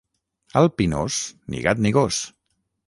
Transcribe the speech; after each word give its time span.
Al 0.61 0.69
Pinós, 0.79 1.21
ni 1.51 1.63
gat 1.69 1.87
ni 1.87 1.95
gos. 2.01 2.23